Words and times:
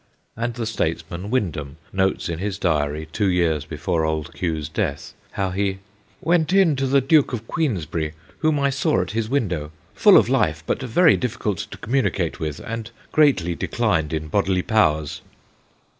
And 0.35 0.55
the 0.55 0.65
statesman 0.65 1.29
Windham 1.29 1.77
notes 1.93 2.27
in 2.27 2.39
his 2.39 2.57
diary 2.57 3.07
two 3.11 3.27
years 3.29 3.65
before 3.65 4.03
Old 4.03 4.33
Q.'s 4.33 4.67
death, 4.67 5.13
how 5.33 5.51
he 5.51 5.77
'went 6.21 6.49
74 6.49 6.49
THE 6.49 6.49
GHOSTS 6.49 6.53
OF 6.53 6.57
PICCADILLY 6.57 6.61
in 6.61 6.75
to 6.75 6.87
the 6.87 7.07
Duke 7.07 7.33
of 7.33 7.47
Queensberry, 7.47 8.13
whom 8.39 8.59
I 8.59 8.69
saw 8.71 9.01
at 9.03 9.11
his 9.11 9.29
window; 9.29 9.69
full 9.93 10.17
of 10.17 10.27
life 10.27 10.63
but 10.65 10.81
very 10.81 11.15
difficult 11.17 11.59
to 11.69 11.77
communicate 11.77 12.39
with, 12.39 12.59
and 12.61 12.89
greatly 13.11 13.53
declined 13.53 14.11
in 14.11 14.27
bodily 14.27 14.63
powers.' 14.63 15.21